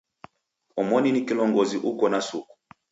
Omoni 0.79 1.09
ni 1.11 1.21
kilongozi 1.25 1.77
uko 1.89 2.09
na 2.09 2.21
suku. 2.21 2.53